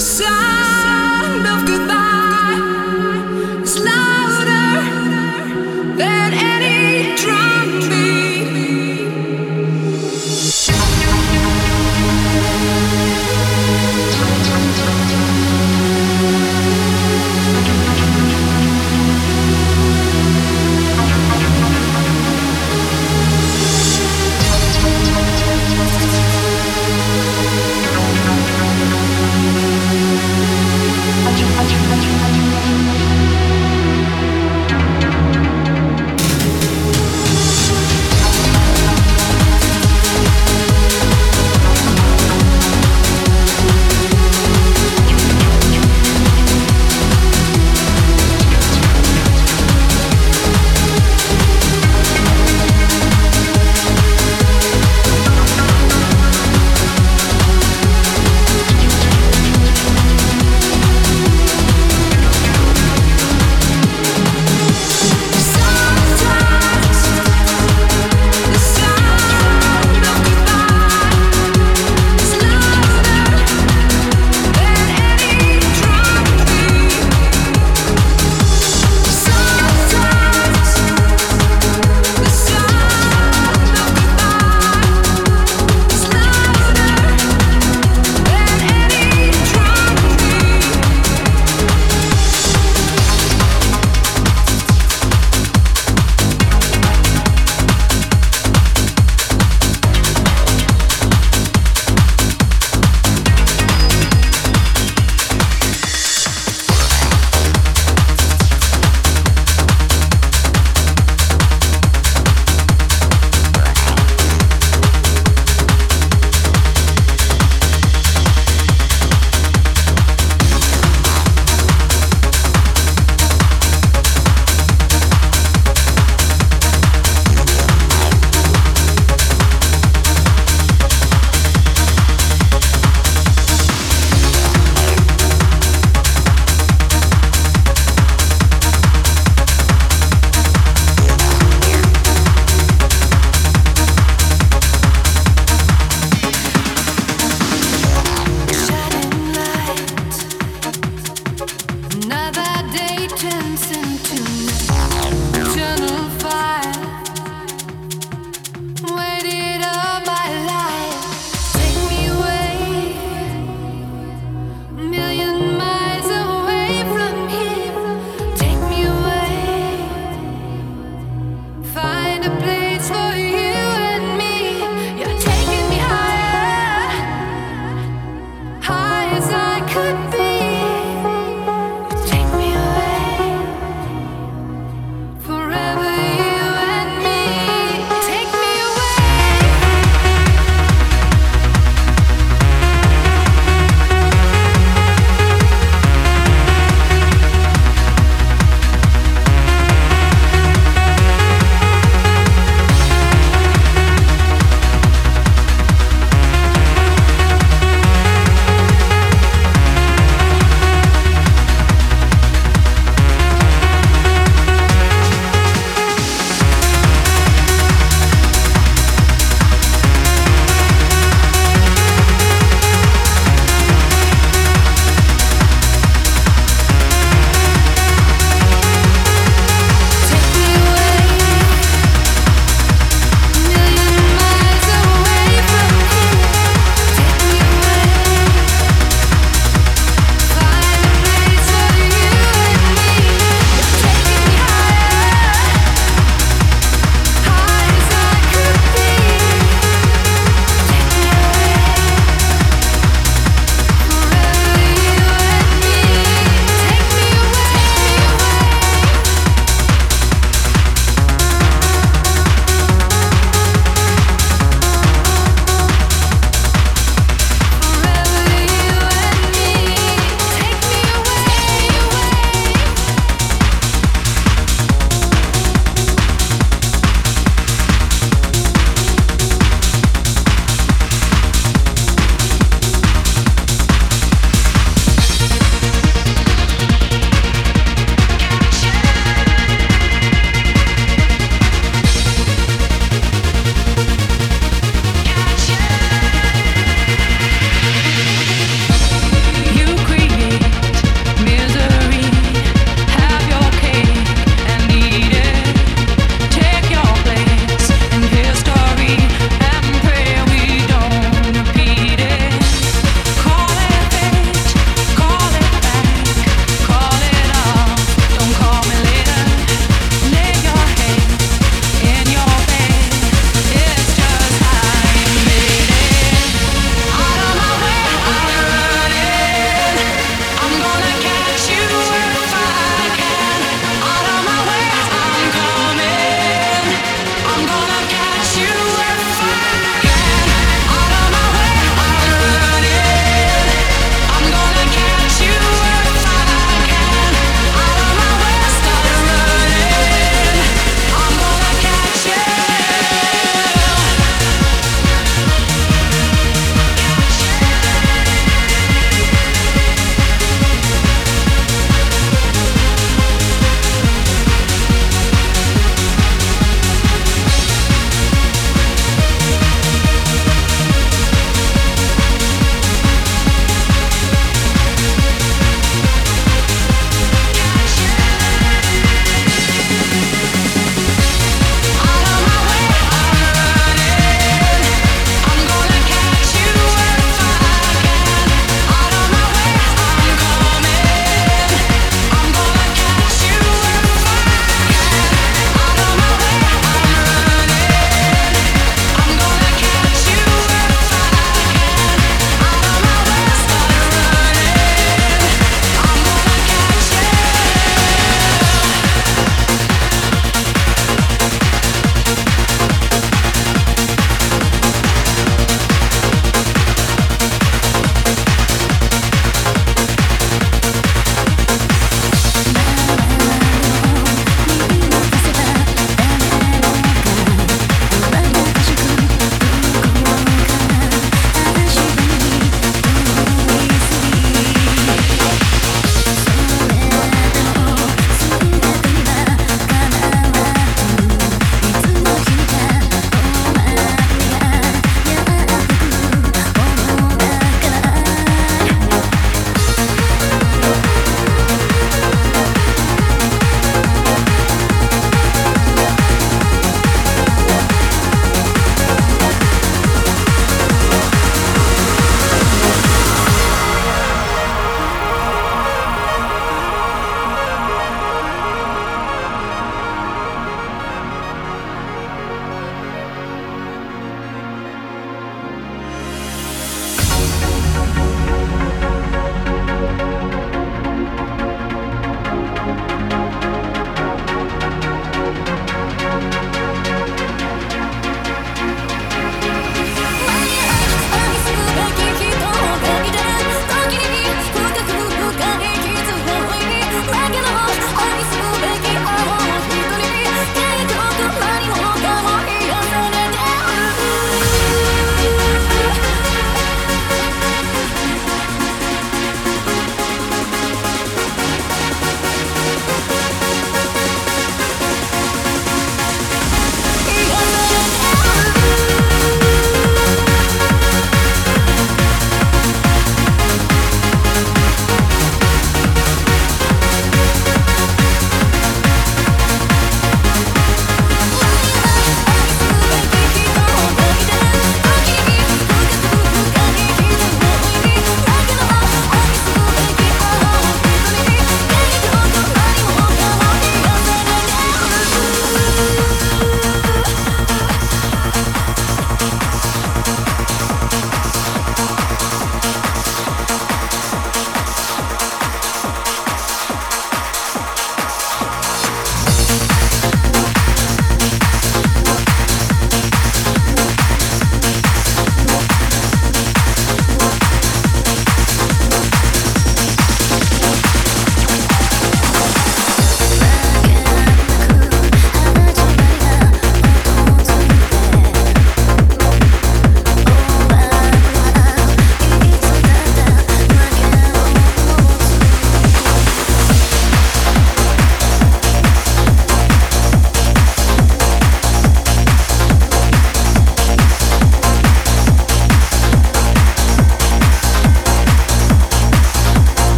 the 0.00 0.06
sun. 0.06 0.69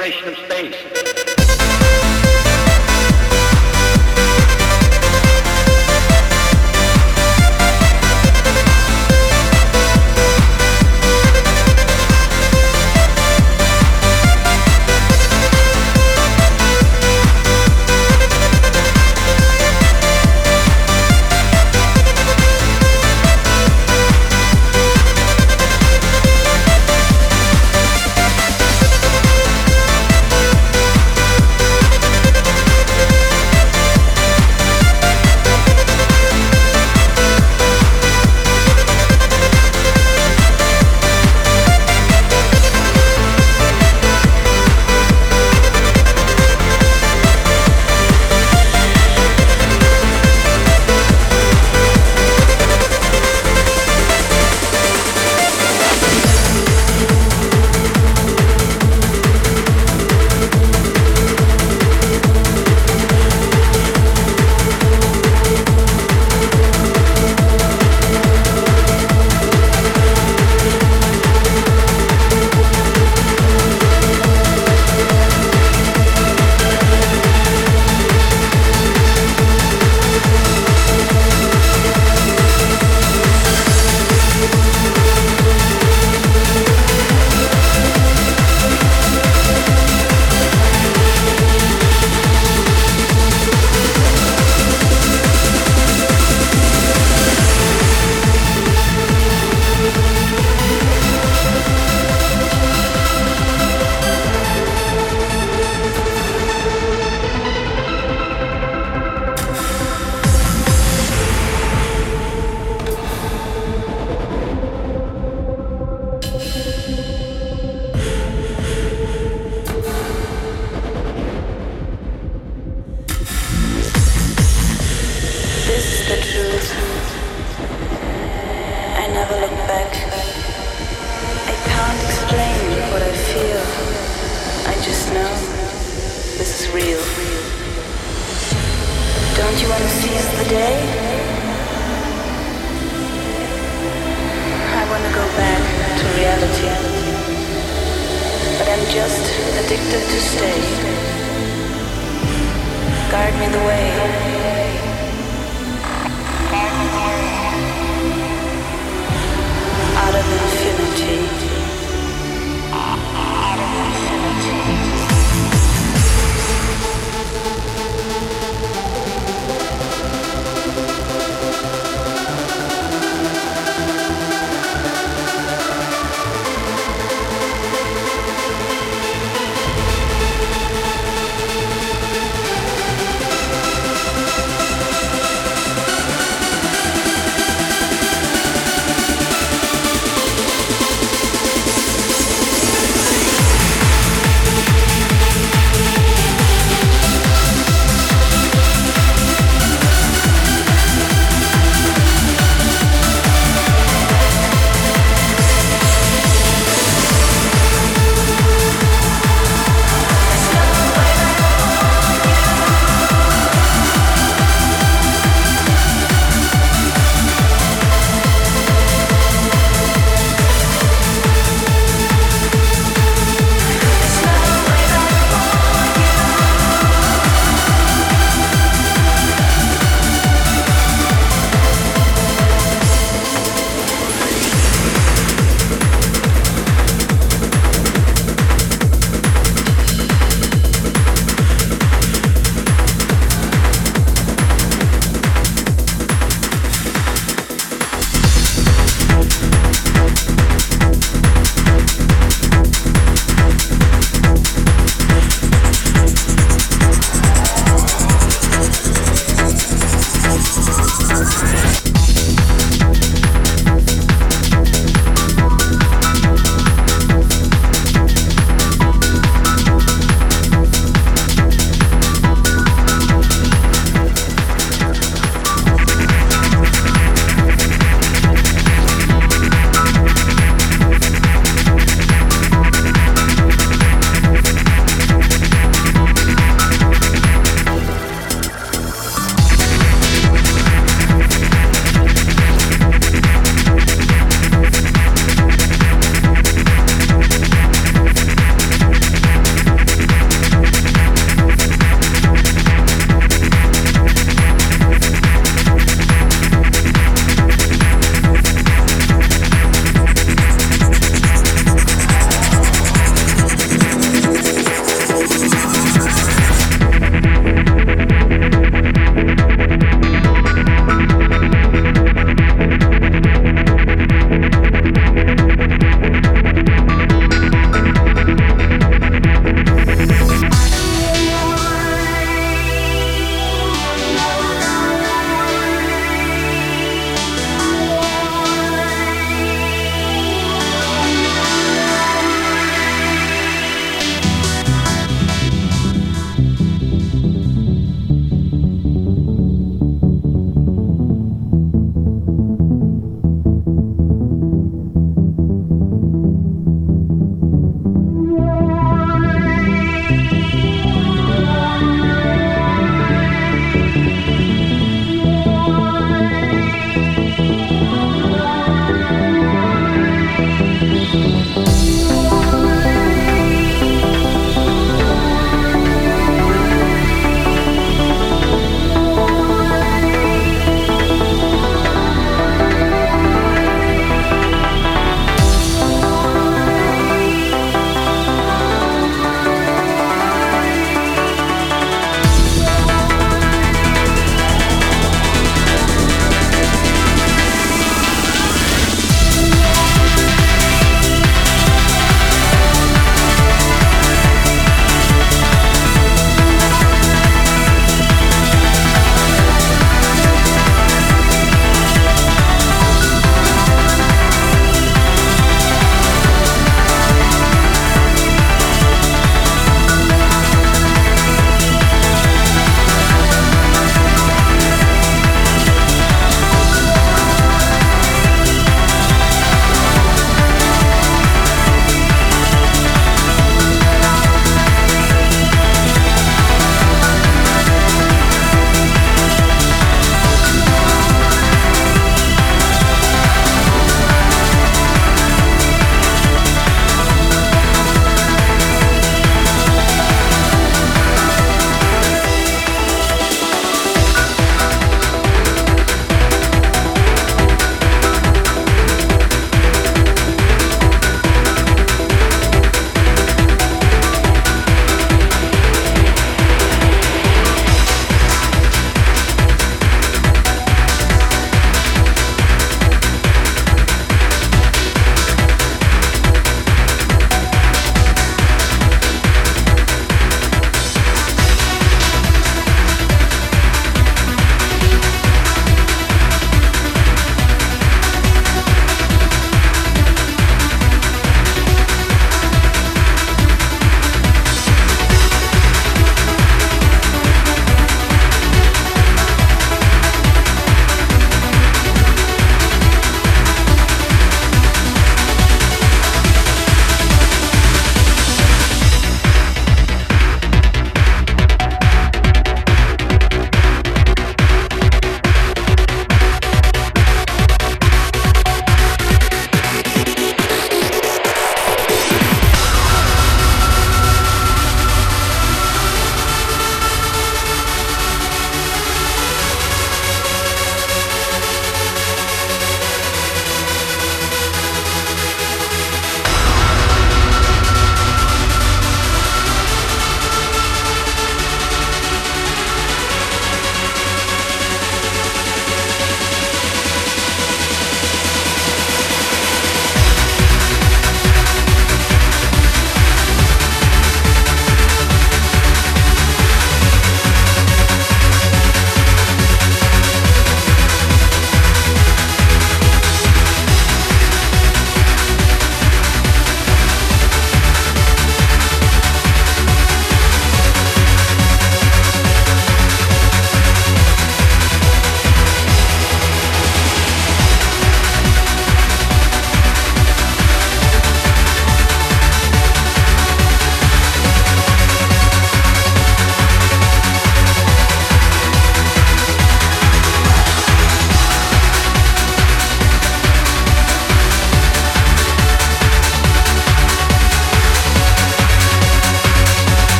exploration 0.00 0.28
of 0.28 0.36
space. 0.46 1.19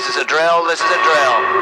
This 0.00 0.08
is 0.08 0.16
a 0.16 0.24
drill. 0.24 0.66
This 0.66 0.80
is 0.80 0.90
a 0.90 1.02
drill. 1.02 1.60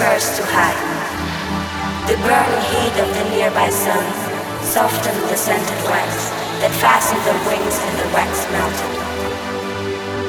Curse 0.00 0.32
to 0.40 0.44
hide. 0.48 0.80
The 2.08 2.16
burning 2.24 2.64
heat 2.72 2.96
of 3.04 3.08
the 3.12 3.24
nearby 3.36 3.68
sun 3.68 4.00
softened 4.64 5.20
the 5.28 5.36
scented 5.36 5.82
wax 5.92 6.32
that 6.64 6.72
fastened 6.80 7.20
the 7.28 7.36
wings 7.44 7.76
and 7.84 7.94
the 8.00 8.08
wax 8.16 8.32
melted. 8.48 8.96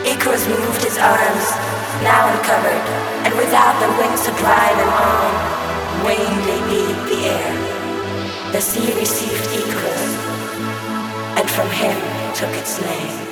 Icarus 0.03 0.43
moved 0.52 0.84
his 0.84 0.99
arms, 0.99 1.48
now 2.03 2.27
uncovered, 2.35 2.84
and 3.23 3.31
without 3.39 3.80
the 3.80 3.88
wings 3.95 4.19
to 4.27 4.35
dry 4.43 4.68
them 4.76 4.91
on, 4.91 5.31
winged 6.03 6.43
they 6.52 6.60
beat 6.68 6.99
the 7.07 7.22
air. 7.31 7.52
The 8.52 8.60
sea 8.60 8.91
received 8.99 9.56
Icarus, 9.56 10.11
and 11.39 11.48
from 11.48 11.72
him 11.72 11.95
took 12.35 12.52
its 12.60 12.76
name. 12.84 13.31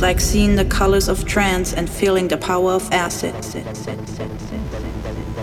Like 0.00 0.20
seeing 0.20 0.56
the 0.56 0.64
colors 0.64 1.08
of 1.08 1.24
trance 1.24 1.72
and 1.72 1.88
feeling 1.88 2.26
the 2.28 2.36
power 2.36 2.72
of 2.72 2.90
acid. 2.92 3.34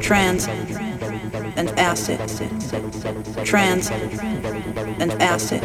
Trance 0.01 0.47
and 0.47 1.79
acid. 1.79 2.19
Trance 3.43 3.91
and 3.91 5.11
acid. 5.21 5.63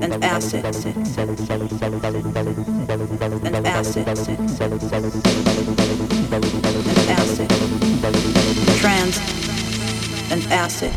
And 0.00 0.24
acid. 0.24 0.64
And 3.44 3.66
acid. 3.66 4.04
And 4.06 4.36
acid. 7.08 7.48
Trance 8.80 9.18
and 10.30 10.42
acid. 10.52 10.92